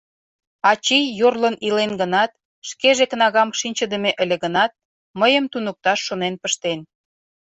Ачий 0.71 1.05
йорлын 1.19 1.55
илен 1.67 1.91
гынат, 2.01 2.31
шкеже 2.69 3.05
кнагам 3.11 3.49
шинчыдыме 3.59 4.11
ыле 4.23 4.35
гынат, 4.43 4.71
мыйым 5.19 5.45
туныкташ 5.51 5.99
шонен 6.07 6.35
пыштен. 6.41 6.79